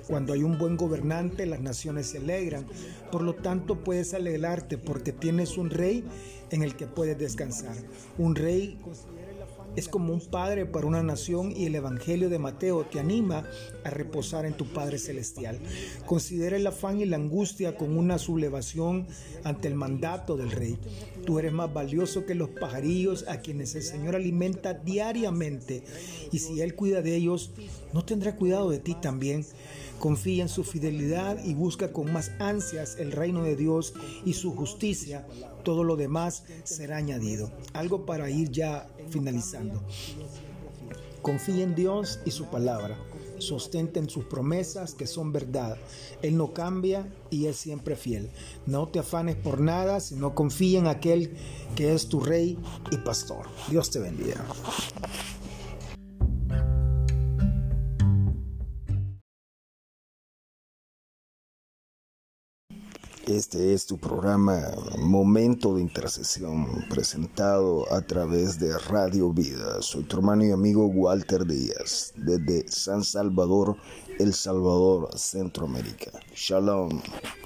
Cuando 0.07 0.33
hay 0.33 0.43
un 0.43 0.57
buen 0.57 0.77
gobernante, 0.77 1.45
las 1.45 1.59
naciones 1.59 2.07
se 2.07 2.19
alegran. 2.19 2.65
Por 3.11 3.23
lo 3.23 3.35
tanto, 3.35 3.83
puedes 3.83 4.13
alegrarte 4.13 4.77
porque 4.77 5.11
tienes 5.11 5.57
un 5.57 5.69
rey 5.69 6.05
en 6.49 6.63
el 6.63 6.75
que 6.75 6.87
puedes 6.87 7.17
descansar. 7.17 7.75
Un 8.17 8.35
rey 8.35 8.77
es 9.77 9.87
como 9.87 10.11
un 10.11 10.19
padre 10.19 10.65
para 10.65 10.87
una 10.87 11.03
nación 11.03 11.53
y 11.55 11.67
el 11.67 11.75
Evangelio 11.75 12.29
de 12.29 12.39
Mateo 12.39 12.83
te 12.85 12.99
anima 12.99 13.47
a 13.83 13.91
reposar 13.91 14.47
en 14.47 14.55
tu 14.55 14.65
Padre 14.65 14.97
Celestial. 14.97 15.59
Considera 16.07 16.57
el 16.57 16.65
afán 16.65 16.99
y 16.99 17.05
la 17.05 17.17
angustia 17.17 17.77
con 17.77 17.95
una 17.95 18.17
sublevación 18.17 19.05
ante 19.43 19.67
el 19.67 19.75
mandato 19.75 20.35
del 20.35 20.49
Rey. 20.49 20.79
Tú 21.27 21.37
eres 21.37 21.53
más 21.53 21.71
valioso 21.71 22.25
que 22.25 22.33
los 22.33 22.49
pajarillos 22.49 23.25
a 23.27 23.41
quienes 23.41 23.75
el 23.75 23.83
Señor 23.83 24.15
alimenta 24.15 24.73
diariamente 24.73 25.83
y 26.31 26.39
si 26.39 26.59
Él 26.61 26.73
cuida 26.73 27.03
de 27.03 27.15
ellos, 27.15 27.51
¿no 27.93 28.03
tendrá 28.03 28.35
cuidado 28.35 28.71
de 28.71 28.79
ti 28.79 28.95
también? 28.99 29.45
Confía 29.99 30.43
en 30.43 30.49
su 30.49 30.63
fidelidad 30.63 31.43
y 31.43 31.53
busca 31.53 31.91
con 31.91 32.11
más 32.11 32.31
ansias 32.39 32.97
el 32.99 33.11
reino 33.11 33.43
de 33.43 33.55
Dios 33.55 33.93
y 34.25 34.33
su 34.33 34.55
justicia. 34.55 35.27
Todo 35.67 35.83
lo 35.83 35.97
demás 35.97 36.45
será 36.63 36.95
añadido. 36.95 37.51
Algo 37.73 38.05
para 38.05 38.29
ir 38.29 38.49
ya 38.51 38.87
finalizando. 39.09 39.83
Confía 41.21 41.65
en 41.65 41.75
Dios 41.75 42.21
y 42.23 42.31
su 42.31 42.45
palabra. 42.45 42.97
Sostente 43.39 43.99
en 43.99 44.09
sus 44.09 44.23
promesas 44.23 44.93
que 44.93 45.05
son 45.05 45.33
verdad. 45.33 45.75
Él 46.21 46.37
no 46.37 46.53
cambia 46.53 47.13
y 47.29 47.47
es 47.47 47.57
siempre 47.57 47.97
fiel. 47.97 48.29
No 48.65 48.87
te 48.87 48.99
afanes 48.99 49.35
por 49.35 49.59
nada, 49.59 49.99
sino 49.99 50.33
confía 50.33 50.79
en 50.79 50.87
aquel 50.87 51.35
que 51.75 51.93
es 51.93 52.07
tu 52.07 52.21
rey 52.21 52.57
y 52.89 52.97
pastor. 52.99 53.47
Dios 53.69 53.91
te 53.91 53.99
bendiga. 53.99 54.45
Este 63.27 63.73
es 63.73 63.85
tu 63.85 63.97
programa 63.97 64.71
Momento 64.99 65.75
de 65.75 65.81
Intercesión, 65.81 66.85
presentado 66.89 67.85
a 67.91 67.99
través 67.99 68.57
de 68.57 68.77
Radio 68.77 69.33
Vida. 69.33 69.81
Soy 69.81 70.03
tu 70.03 70.15
hermano 70.15 70.45
y 70.45 70.51
amigo 70.51 70.85
Walter 70.85 71.45
Díaz, 71.45 72.13
desde 72.15 72.65
San 72.71 73.03
Salvador, 73.03 73.75
El 74.17 74.33
Salvador, 74.33 75.09
Centroamérica. 75.17 76.11
Shalom. 76.33 77.01